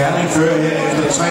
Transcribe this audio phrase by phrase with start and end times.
[0.00, 1.10] Herning fører her efter tre